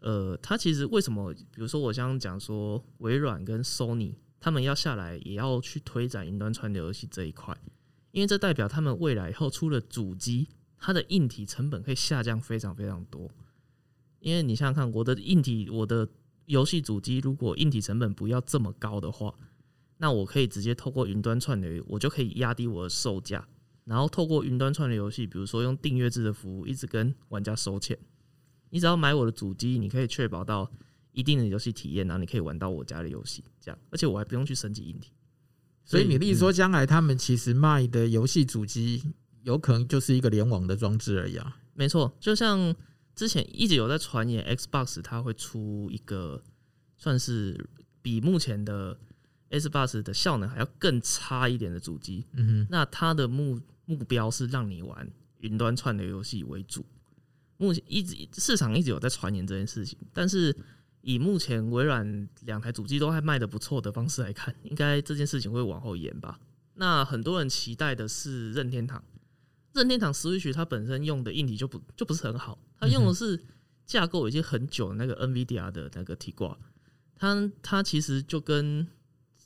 [0.00, 1.32] 呃，它其实为什么？
[1.32, 7.56] 比如说我刚刚讲说，微软跟 Sony 他们要下来也要去推展云端串流游戏这一块，
[8.10, 13.30] 因为这代表他们未来以后出了主机，它的硬体成本可以下降非常非常多。
[14.18, 16.08] 因为你想想看，我的硬体，我的
[16.46, 19.32] 游戏主机如果硬体成本不要这么高的话。
[20.02, 23.46] 那我可以直接透过云端串流，我就可以压低我的售价，
[23.84, 27.96] 然后透过云端串流游戏，比如说用订阅制的服务，一直跟玩家收钱。
[28.70, 30.68] 你只要买我的主机，你可以确保到
[31.12, 35.12] 一定的游戏体验，然后你可以玩到我家的游戏，这样，而且我还不用去升级硬体。
[35.84, 39.04] 所以你例如说，将来他们其实卖的游戏主机，
[39.44, 41.58] 有可能就是一个联网的装置而已啊。
[41.74, 42.74] 没错，就像
[43.14, 46.42] 之前一直有在传言，Xbox 它会出一个
[46.96, 47.68] 算是
[48.02, 48.98] 比目前的。
[49.52, 56.84] Xbox 的效能还要更差一点的主机，嗯哼，那它的目目标是让你玩云端串流游戏为主。
[57.58, 60.56] 目前一直市场一直有在传言这件事情，但是
[61.02, 66.40] 以目前微软两台主机都还卖的不错的方式来看，应该这件事情会往后延吧。
[66.74, 69.04] 那很多人期待的是任天堂，
[69.74, 73.38] 任天堂 Switch 它本身用的硬体就不就不是很好，它用的是
[73.84, 76.58] 架构已经很久的那个 NVIDIA 的那个体挂，
[77.14, 78.86] 它它其实就跟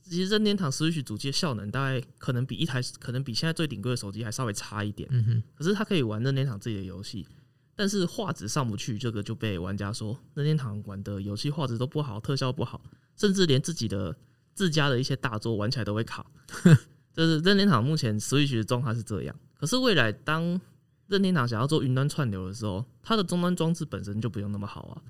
[0.08, 5.08] 其实任天堂 Switch 主机的效能大概可能比一台，可能比现在最顶贵的手机还稍微差一点。
[5.12, 5.42] 嗯哼。
[5.54, 7.26] 可是它可以玩任天堂自己的游戏，
[7.74, 12.80] 但是画质上不去，这个就被玩家说任天堂玩的游戏画质都不好，特效不好，
[13.16, 14.16] 甚至连自己的
[14.54, 16.24] 自家的一些大作玩起来都会卡。
[17.12, 19.34] 就是任天堂目前 Switch 的状态是这样。
[19.54, 20.60] 可是未来当
[21.06, 25.02] 任天堂想要做云端串流的时候，它的终端装置本身就不用那么好啊。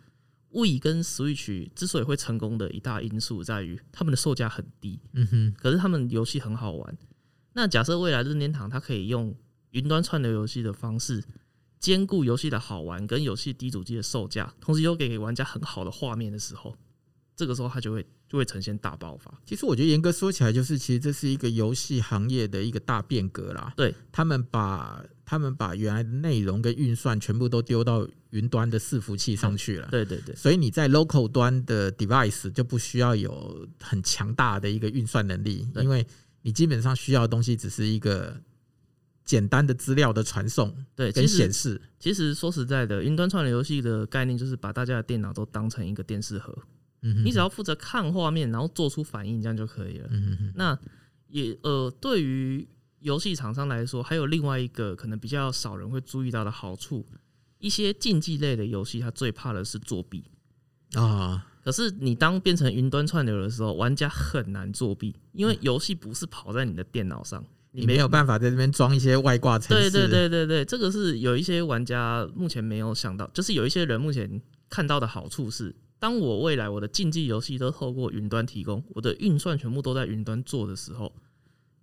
[0.56, 6.96] Wii 跟 Switch 之所以会成功的一大因素在于他们的售价很低，嗯哼，可是他们游戏很好玩。
[7.52, 9.36] 那假设未来任天堂它可以用
[9.72, 11.22] 云端串流游戏的方式，
[11.78, 16.74] 兼顾游戏的好玩跟游戏低主机的售价，同时又给玩家很好的画面的时候，
[17.36, 19.32] 这个时候它就会就会呈现大爆发。
[19.44, 23.72] 其实我觉得严格说起来，就是其实这是一个游戏行业的一个大变革啦。
[23.76, 29.88] 对，他们把他们把原来的内容跟运算全部都丢到云端的伺服器上去了。
[29.90, 36.06] 对对对，所以你在 local 端的 device 就不需要有很强大的一个运算能力，因为
[36.42, 38.40] 你基本上需要的东西只是一个
[39.24, 41.80] 简单的资料的传送，对，跟显示。
[41.98, 46.56] 其实说实在的，云端串流游戏的概念就是把大家的电脑都当成一个电视盒。
[47.24, 50.08] 你只要负责看画面，然后做出反应，这样就可以了。
[50.54, 50.78] 那
[51.28, 52.66] 也呃，对于
[53.00, 57.06] 游戏厂商来说，还有另外一个可能比较少人会注意到的好处，
[57.58, 60.24] 一些竞技类的游戏，它最怕的是作弊
[60.94, 61.46] 啊。
[61.62, 69.90] 可是你当变成云端串流的时候，玩家很难作弊，因为游戏不是跑在你的电脑上，你没有办法在这边装一些外挂程式。
[69.90, 74.40] 对对对对对，这个是有一些玩家目前没有想到，就是有一些人目前
[74.70, 75.74] 看到的好处是。
[76.06, 81.12] 当我未来我的竞技游戏都透过云端提供，我的运算全部都在云端做的时候，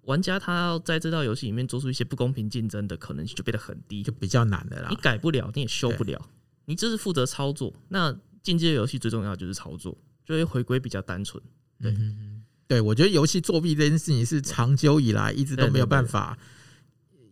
[0.03, 4.88] 玩家他要在这套游戏里面做出一些不公平竞争的可能性就变得很低，就比较难的啦。
[4.89, 6.25] 你改不了，你也修不了，
[6.63, 7.73] 你就是负责操作。
[7.89, 11.43] 那竞技游戏最重要就是操作，就会回归比较单纯。
[11.81, 16.38] 对、嗯，对我觉得游戏作弊这件事情是长久以来一直都没有办法，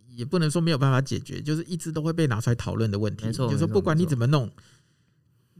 [0.10, 3.27] 也不能说没有办法解决，就是一直都会被拿出来讨论的问题。
[3.27, 4.51] 没错，就是说不管你怎么弄，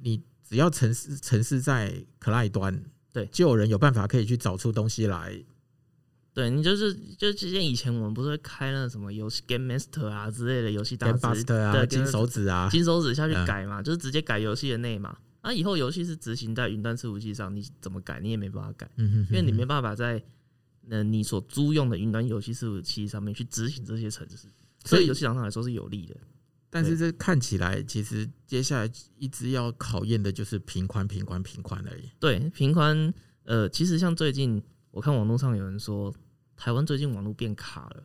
[0.01, 0.21] 你。
[0.51, 2.83] 只要城市城市在 client 端，
[3.13, 5.41] 对，就有人有办法可以去找出东西来。
[6.33, 15.17] 对，你就是就之前以前我们不是会开那什么游戏 Game Master 啊之类的游戏大师啊，金手指啊，金手指下去改嘛，就是直接改游戏的内码。
[15.41, 20.21] 那以后游戏是执行在云端伺服器上，你怎么改你也没办法改，因为你没办法在
[20.89, 24.49] 呃你所租用的云端游戏伺服器上面去执行这些程式，
[24.83, 26.17] 所以游戏厂商来说是有利的。
[26.73, 32.10] 但是这看起来，其实接下来一直要考验的就是平宽、平宽、平宽而已。
[32.17, 36.12] 对，平宽，呃，其实像最近我看网络上有人说，
[36.55, 38.03] 台湾最近网络变卡了，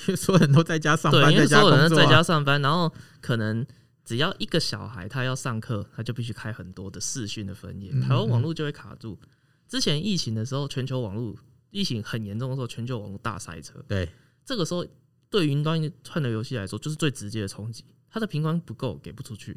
[0.00, 3.64] 因为所有人都在家上班，对，因为所有人都在家上班，然后可能
[4.04, 9.16] 只要一个小孩他要上课，他就必须开很多的视讯的分页，台湾网络就会卡住。
[9.68, 11.32] 之前疫情的时候，全球网络
[11.70, 13.80] 疫情很严重的时候，全球网络大塞车。
[13.86, 14.10] 对，
[14.44, 14.84] 这个时候
[15.28, 17.84] 对云端串流游戏来说，就是最直接的冲击。
[18.10, 19.56] 它的频宽不够，给不出去。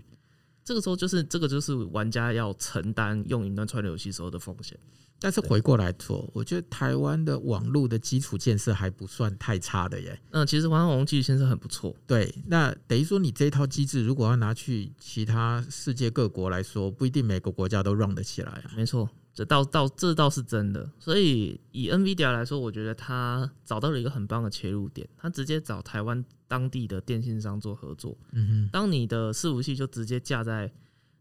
[0.64, 4.80] 这个时候就是这个就是玩家要承担用云端串流游戏时候的风险。
[5.20, 10.22] 但是回过来说，我觉得台湾的网络的基础建设还不算太差的耶。
[10.32, 11.96] 嗯，其实台湾网络基础建设很不错。
[12.06, 18.72] 对，那等于说你这一套机制，如果要拿去其他世界各国来说，不一定每个国家都 run 得起来啊。
[18.76, 19.10] 没错。
[19.34, 28.16] 这倒倒这倒是真的，所以以 NVIDIA 来说，我觉得他找到了一个很棒的切入点，他直接找台湾当地的电信商做合作。
[28.32, 30.72] 嗯哼，当你的伺服器就直接架在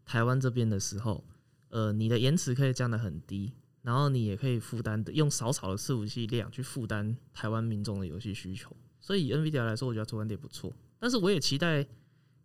[0.05, 1.25] 台湾这边的时候，
[1.69, 8.75] 呃，你的延迟可以降得很低，然后你也可以负担用少少的伺服器量去负担台湾民众的游戏需求。
[8.99, 10.71] 所以以 NVIDIA 来说，我觉得出发点不错。
[10.99, 11.83] 但是我也期待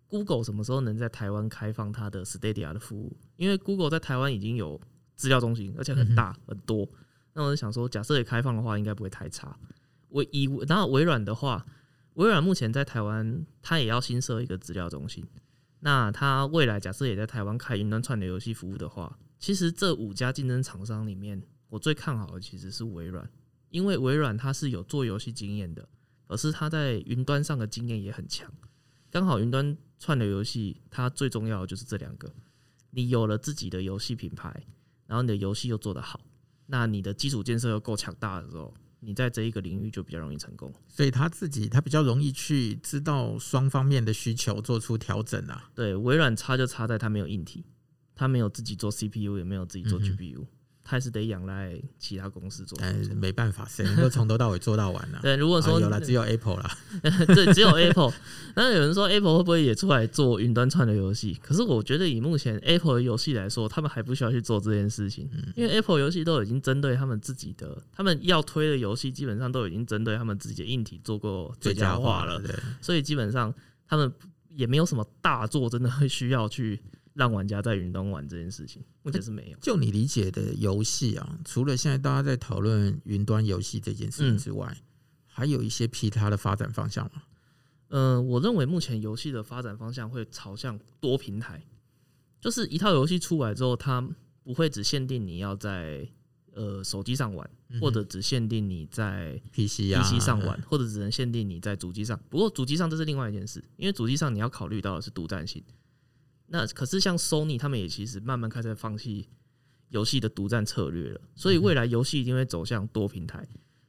[0.06, 4.80] Google 什么时候能在台湾开放它的 Stadia 的服务，因为 Google 在台湾已经有。
[5.18, 6.88] 资料中心，而且很大很多。
[7.32, 9.58] 那我就想说，假设也开放的话，应该不会太差。
[10.10, 11.66] 微以然后微软的话，
[12.18, 15.24] 微软目前在台湾，它也要新设一个资料中心。
[15.78, 23.30] 那它未来假设也在台湾开云端串流游戏服务的话，其实这五家竞争厂商里面，我最看好的其实是微软，
[23.70, 25.88] 因为微软它是有做游戏经验的，
[26.26, 28.52] 而是它在云端上的经验也很强。
[29.12, 32.34] 刚好云端串流游戏，它最重要的就是这两个，
[32.90, 34.66] 你有了自己的游戏品牌。
[35.06, 36.20] 然后你的游戏又做得好，
[36.66, 40.72] 那你的基础建设又够强大的时候，你在这一个领域就比较容易成功。
[40.88, 45.70] 所以他自己他比较容易去知道双方面的需求，做出调整啊。
[45.74, 47.64] 对，微软差就差在它没有硬体，
[48.14, 50.42] 它没有自己做 CPU，也没有自己做 GPU。
[50.42, 50.46] 嗯
[50.90, 55.18] 还是得仰赖其他公司做，但是没办法，谁能够从头到尾做到完呢？
[55.22, 56.70] 对，如果说、啊、有了，只有 Apple 了，
[57.34, 58.10] 对，只有 Apple。
[58.56, 61.38] 那有人说 Apple 会不会也出来做云端串流游戏？
[61.42, 73.54] 可是我觉得以目前 Apple 的游戏来说，他们还不需要去做这件事情，因为 Apple 游戏都已经针对他们自己的，他们要推的游戏基本上都已经针对他们自己的硬体做过最佳化了，对，所以基本上
[73.86, 74.10] 他们
[74.48, 76.80] 也没有什么大作真的会需要去。
[77.18, 79.58] 让玩家在云端玩这件事情，目前是没有。
[79.58, 84.84] 就你理解的游戏啊，除了现在大家在讨论云端游戏这件事情之外，嗯、
[85.26, 87.24] 还有一些其他的发展方向吗？
[87.88, 91.60] 嗯、呃，我认为目前游戏的发展方向会朝向多平台，
[92.40, 94.00] 就是一套游戏出来之后，它
[94.44, 96.08] 不会只限定你要在
[96.52, 97.50] 呃手机上玩，
[97.80, 102.16] 或者只限定你在 PC 啊 PC 上玩，或者只能限定你在主机上。
[102.30, 105.60] 不过主机上这是另外一件事，因为主机上你要考虑到的是独占性。
[106.48, 109.28] 那可是像 Sony 他们也其实慢慢开始放弃
[109.90, 113.46] 游戏的独占策略了，所以未来游戏一定会走向多平台，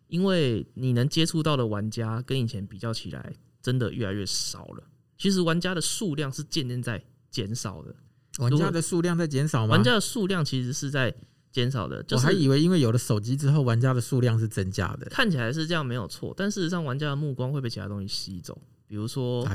[0.07, 4.83] 因为你能接触到的玩家跟以前比较起来，真的越来越少了。
[5.17, 7.95] 其实玩家的数量是渐渐在减少的，
[8.39, 9.75] 玩家的数量在减少吗？
[9.75, 11.13] 玩家的数量其实是在
[11.51, 18.57] 减少的，我还以为因为有了手机之后，玩家的数量是增加的，看起来是这样没有错，但事实上玩家的目光会被其他东西吸走。
[18.89, 19.45] 比如说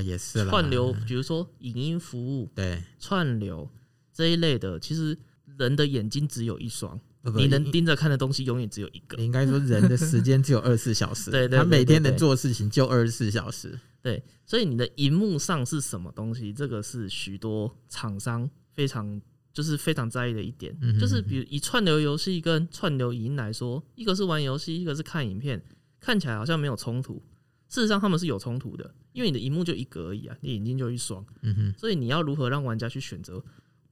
[0.49, 3.69] 串流，比如说影音服务，对串流
[4.13, 5.19] 这一类的，其实
[5.59, 6.99] 人的眼睛只有一双，
[7.35, 9.21] 你能盯着看的东西永远只有一个。
[9.21, 13.77] 应该说人的时间只有二十四小时， 对，他每天能做的事情就二十四小时。
[14.01, 19.21] 对，所以你的荧幕上是什么东西，这个是许多厂商非常
[19.53, 20.73] 就是非常在意的一点。
[21.01, 25.61] 就是比如以串流游戏跟串流影音来说，一个是玩游戏，一个是看影片，
[25.99, 27.21] 看起来好像没有冲突，
[27.69, 28.95] 事实上他们是有冲突的。
[29.15, 33.43] 因为你的荧幕就一格而已啊，你眼睛就一双，嗯哼，所以你要如何让玩家去选择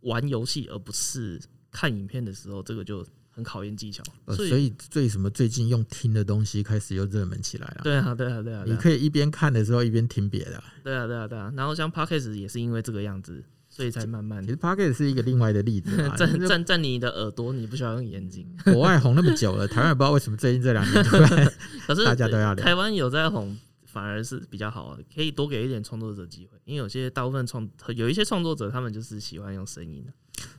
[0.01, 4.03] 玩游戏而不是看影片的时候，这个就很考验技巧。
[4.27, 7.81] 所以，所以最什么最近用听的东西开始又热门起来了？
[7.85, 10.63] 对啊，对啊，对啊，你可以一边看的时候一边听别的。
[10.85, 11.53] 对啊，对啊，对啊。
[11.57, 14.43] 然后像 Podcast 也是因为这个样子，所以才慢慢。
[14.43, 18.45] 其实 Podcast 是一个另外的例子，占占占你的耳朵，你不需要用眼睛。
[18.65, 21.31] 国外红那么久了，台湾也不知道为什么最近这两年突然，
[21.87, 22.65] 可是大家都要聊。
[22.65, 23.57] 台湾有在红。
[23.93, 30.13] 反而是比较好的，可以多给一点创作者机会，因为有些大部分创有一些创作者，他们就是喜欢用声音的。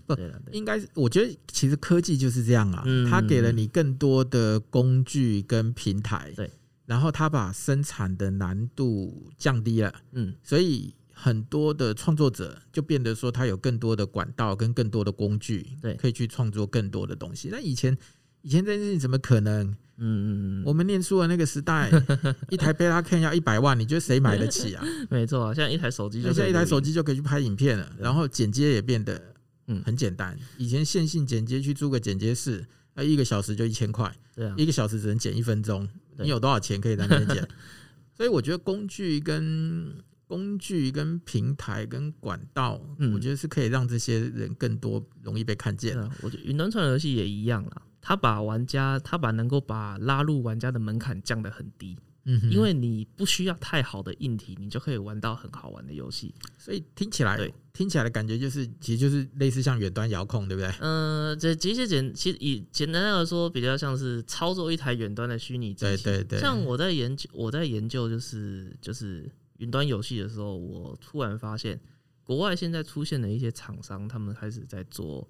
[0.06, 0.16] 不，
[0.52, 6.50] 应该我觉得其实科技就是这样啊，它给了你更多的工具跟平台，对，
[6.86, 17.50] 然后它把生产的难度降低了，嗯，所以很多的创作者就变得说，他有更多的管道跟更多的工具，对，可以去创作更多的东西。
[17.52, 17.98] 那以前
[18.44, 19.76] 以前这件事情怎么可能？
[19.98, 21.92] 嗯嗯嗯，我们念书的那个时代，
[22.50, 24.84] 一台贝拉 Can 要一百万，你觉得谁买得起啊？
[25.10, 29.22] 没错，现在一台手机，现在一台手机就可以去拍影片了，然后剪接也变得
[29.68, 30.38] 嗯很简单。
[30.58, 32.66] 以前线性剪接去租个剪接室，
[32.96, 35.88] 那一个小时就一千块，对啊，一个小时只能剪一分钟，
[36.18, 37.48] 你有多少钱可以在那边剪？
[38.18, 39.94] 所以我觉得工具跟
[40.26, 42.82] 工具跟平台跟管道，
[43.14, 45.96] 我觉得是可以让这些人更多容易被看见。
[46.22, 51.98] 我觉得云端串流游戏也一样啦，他把玩家，他把能够把拉入玩家的门槛降得很低。
[52.26, 56.34] 嗯，因为你不需要太好的硬体，你就可以玩到很好玩的游戏。
[56.58, 60.70] 所以听起来，对，听起来的感觉就是，其实就是类似像远端遥控，对不对？
[60.82, 66.04] 呃，这其实简，其实以简单来说，比较像是操作一台远端的虚拟机器。
[66.04, 66.40] 对对对。
[66.40, 69.30] 像我在研究，我在研究就是就是
[69.60, 71.80] 云端游戏的时候，我突然发现，
[72.24, 75.30] 国外现在出现的一些厂商，他们开始在做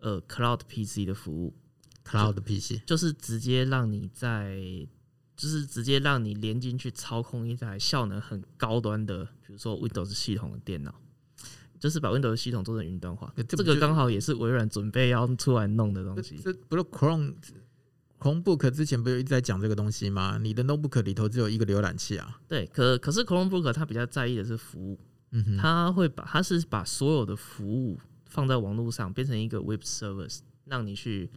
[0.00, 1.54] 呃 Cloud PC 的服务。
[2.04, 4.86] Cloud PC 就是直接让你在。
[5.36, 10.94] 就是直接让你连进去操控一台效能很高端的，比如说 Windows 系统的电脑，
[11.78, 13.32] 就是把 Windows 系统做成云端化。
[13.48, 16.38] 这个刚好也是微软准备要出来弄的东西。
[16.44, 17.32] 这不是 Chrome
[18.18, 20.38] Chromebook 之前不是一直在讲这个东西吗？
[20.38, 22.38] 你的 Notebook 里头只有一个浏览器啊。
[22.46, 31.30] 对，可可是 Chromebook 它比较在意的是服务，嗯哼，它会把它是把所有的服务放在网络上，变成一个 Web Service，让你去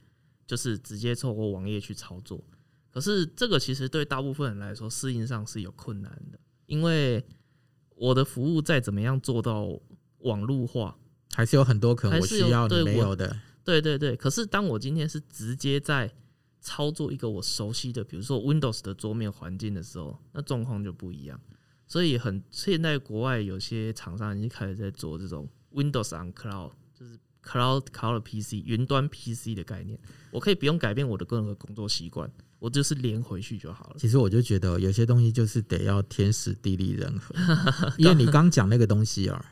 [0.46, 2.44] 就是直接透过网页去操作。
[2.91, 7.26] 可是这个其实对大部分人来说适应上是有困难的，因为
[7.96, 9.68] 我的服务再怎么样做到
[10.20, 10.98] 网络化，
[11.34, 13.36] 还是有很多可能我需要你没有的。
[13.64, 14.16] 对对对。
[14.16, 16.14] 可是当我今天是直接在
[16.62, 21.39] 操作一个我熟悉的，比如说 Windows 的桌面环境的时候，那状况就不一样。
[21.88, 30.00] 所以很现在国外有些厂商已经开始在做这种 Windows on Cloud，就是 Cloud Cloud PC 云端 PC 的概念。
[30.32, 32.30] 我可以不用改变我的任何工作习惯。
[32.60, 33.96] 我就是连回去就好了。
[34.00, 37.36] 其实我就觉得有些东西就是得要天时地利人和，
[38.00, 39.46] 因为你刚讲那个东西啊，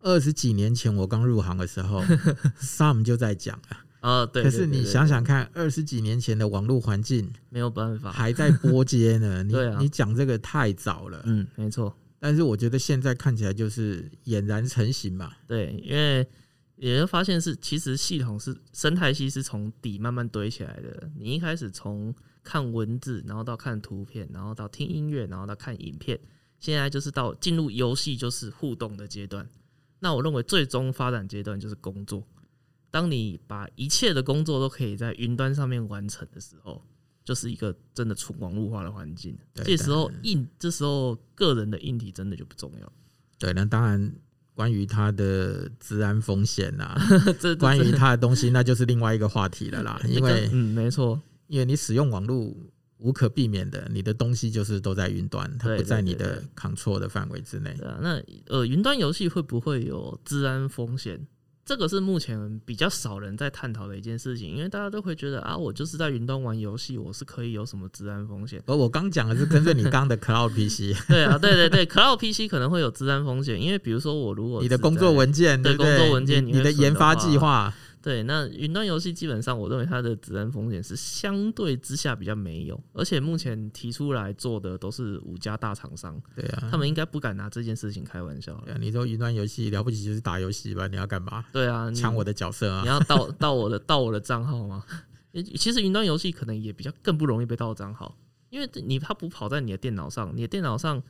[0.00, 2.02] 二十几年前我刚入行的时候，
[2.60, 3.84] Sam 就在讲啊。
[4.00, 4.42] 啊，对。
[4.42, 9.42] 可是你想想看，二十几年前的网络环境没有办法，还在拨接呢。
[9.48, 11.22] 你你讲这个太早了。
[11.24, 11.96] 嗯，没错。
[12.20, 15.32] 但是我觉得现在看起来就是俨然成型嘛。
[15.48, 16.28] 对，因为。
[16.82, 21.08] 也会发现是，其实系统是生态系是从底慢慢堆起来的。
[21.16, 22.12] 你一开始从
[22.42, 26.18] 看文字，然后到看图片，然后到听音乐，然后到看影片，
[26.58, 29.48] 现在就是到进入游戏就是互动的阶段。
[30.00, 32.26] 那我认为最终发展阶段就是工作。
[32.90, 36.84] 当你把一切的工作都可以在云端上面完成的时候，
[37.24, 39.38] 就是一个真的纯网络化的环境。
[39.54, 42.92] 这时候硬，这时候个人的硬体真的就不重要。
[43.38, 44.12] 对，那当然。
[44.54, 46.96] 关于它的治安风险啊，
[47.58, 50.00] 关于它的东西，那就是另外一个话题了啦。
[50.08, 52.54] 因为，嗯，没错，因为你使用网络
[52.98, 57.74] 无可避免的，你的东西就是都在云端，它不在你的 control 的范围之内。
[57.78, 61.26] 对啊，那呃，云端游戏会不会有治安风险？
[61.64, 68.60] 这个是目前比较少人在探讨的一件事情，因为大家都会觉得啊，我就是在云端玩游戏，我是可以有什么治安风险？
[68.66, 70.92] 而我刚讲的是跟着你刚的 Cloud PC。
[71.08, 77.72] 对啊，对对对，Cloud PC 可能会有治安风险，因为比如说我如果你的工作文件，对，对工作文件，你的研发计划。
[78.02, 88.60] 对，那云端游戏基本上，我认为它的资安风险是相对之下比较没有，而且目前提出来做的都是五家大厂商，对啊，他们应该不敢拿这件事情开玩笑。
[88.64, 90.88] 对啊，你说云端游戏了不起就是打游戏吧？
[90.88, 91.44] 你要干嘛？
[91.52, 92.82] 对啊，抢我的角色啊？
[92.82, 94.84] 你要盗盗我的盗我的账号吗？
[95.56, 98.18] 其实云端游戏可能也比较更不容易被盗账号，
[98.50, 101.02] 因为你它不跑在你的电脑上，你的电脑上。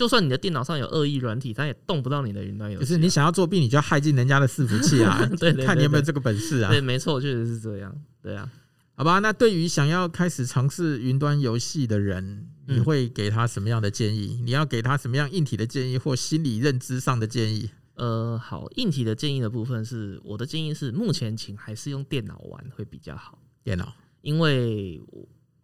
[0.00, 2.86] 就算你的电脑上有恶意软体，它也动不到你的云端游戏。
[2.86, 5.28] 就是你想要作弊，你就要害进人家的伺服器啊！
[5.38, 6.70] 对，看你有没有这个本事啊！
[6.70, 7.94] 对，没错，确实是这样。
[8.22, 8.50] 对啊，
[8.94, 9.18] 好吧。
[9.18, 14.40] 那对于想要开始尝试云端游戏的人，你会给他什么样的建议？
[14.42, 17.68] 你要给他什么样硬体的建议，或心理认知上的建议？
[17.96, 23.38] 呃，好，硬体的建议的部分是，我的建议是，目前请还是用电脑玩会比较好。
[23.62, 23.92] 电脑，
[24.22, 24.98] 因为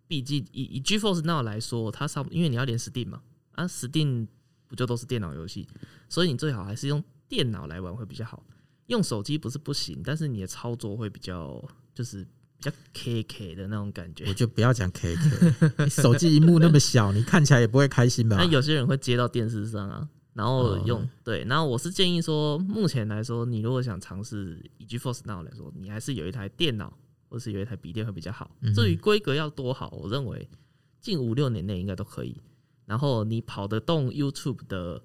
[0.07, 3.22] 毕竟以以 GeForce Now 来说，它上因为你要连 Steam 嘛。
[3.57, 4.29] 啊，Steam
[4.69, 5.67] 不就都是电脑游戏，
[6.09, 8.45] 所以你最好还是用电脑来玩会比较好。
[8.87, 11.61] 用手机不是不行，但是你的操作会比较
[11.93, 12.23] 就是
[12.57, 14.25] 比较 K K 的那种感觉。
[14.29, 18.37] 我就不要讲 K K，手机萤幕那么小，你看起来也不会开心吧？
[18.37, 21.45] 那有些人会接到电视上啊，然后用、哦、对。
[21.45, 26.97] 然后我是建议说，目前来说，你如果想尝试以 GeForce Now 来说，你还是有一台电脑
[27.29, 28.57] 或是有一台笔电会比较好。
[28.73, 30.49] 至于规格要多好，我认为
[31.01, 32.41] 近五六年内应该都可以。
[32.87, 35.03] 然后你跑得动 YouTube 的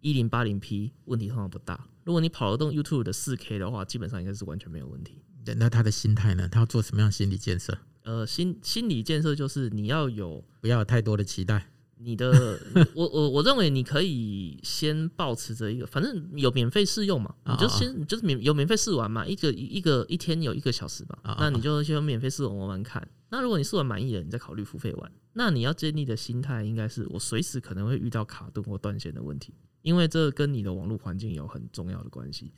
[0.00, 1.86] 一零八零 P，问题通常不大。
[2.04, 5.22] 如果你跑得动 YouTube 的四 K 的话，基本上应该是完全没有问题。
[5.56, 6.48] 那他的心态呢？
[6.48, 7.78] 他要做什么样的心理建设？
[8.02, 11.70] 呃，心心理建设就是你要有不要有太多的期待。
[12.00, 12.58] 你的，
[12.94, 23.06] 我我我认为你可以先保持着一个，反正有免费试用嘛，你就先就是免有免费试玩嘛，一个一个一天有一个小时吧，那你就先免费试玩玩玩看。
[23.30, 25.12] 那如果你试玩满意了，你再考虑付费玩。
[25.34, 32.52] 那你要建立的心态应该是，我随时可能会遇到卡顿或断线的问题，因为这跟你的网络环境有很重要的关系。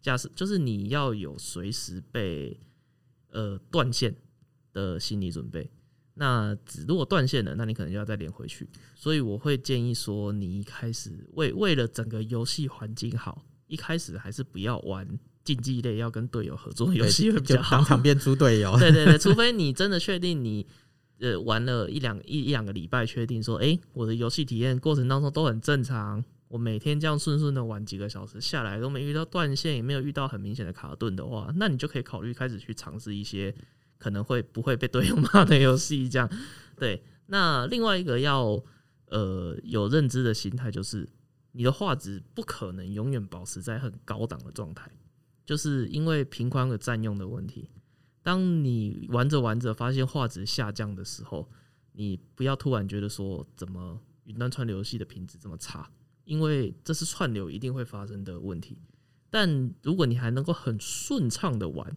[0.00, 2.58] 假设就是你要有随时被
[3.30, 4.14] 呃断线
[4.72, 5.70] 的心理准备。
[6.18, 8.66] 那只如果断线了，那你可能就要再连回去。
[8.94, 15.06] 所以我会建议说，你一开始为为了整个游戏环境好，一开始还是不要玩
[15.44, 17.76] 竞技类，要跟队友合作游戏会比较好。
[17.76, 18.74] 当场变猪队友。
[18.78, 20.66] 对对对，除非你真的确定你
[21.20, 33.54] 呃玩了一两一一两个礼拜，确定说，哎、欸，我的游戏体验过程当中都很正常，我每天这样顺顺的玩几个小时下来都没遇到断线，也没有遇到很明显的卡顿的话，那你就可以考虑开始去尝试一些。
[33.98, 36.30] 可能会不会被队友骂的游戏这样，
[36.76, 37.02] 对。
[37.26, 38.62] 那另外一个要
[39.06, 41.08] 呃有认知的心态就是，
[41.52, 44.90] 你的画质不可能永远保持在很高档的状态，
[45.44, 47.68] 就是因为频宽和占用的问题。
[48.22, 51.48] 当你玩着玩着发现画质下降的时候，
[51.92, 55.90] 你不要突然觉得说怎么云端串流游戏的品质这么差，
[56.24, 58.78] 因为这是串流一定会发生的问题。
[59.30, 61.96] 但如果你还能够很顺畅的玩，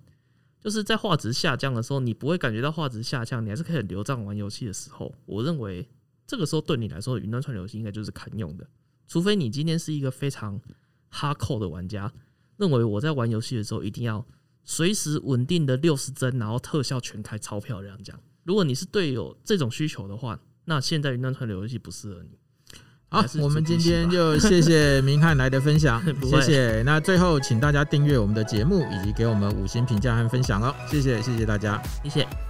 [0.61, 5.87] 就是在画质下降的时候，你不会感觉到画质下降，你还是可以流畅玩游戏的时候，我认为
[6.27, 8.67] 这个时候对你来说，云端串流游戏应该就是堪用的。
[9.07, 10.61] 除非你今天是一个非常
[11.11, 12.11] hardcore 的玩家，
[12.57, 14.25] 认为我在玩游戏的时候一定要
[14.63, 18.21] 随时稳定的六十帧，然后特效全开，超漂亮这样。
[18.43, 22.38] 如果你是队友这种需求的话，那现在云端串流游戏不适合你。
[23.11, 25.99] 好，我们今天就谢谢明翰来的分享，
[26.29, 26.83] 谢谢。
[26.83, 32.48] 那最后，请大家订阅我们的节目，以及给我们五星评价和分享哦，谢谢，谢谢大家，谢谢。